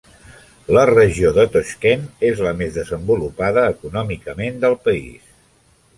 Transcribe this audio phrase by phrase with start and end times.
[0.75, 5.33] La regió de Toshkent és la més desenvolupada econòmicament del país.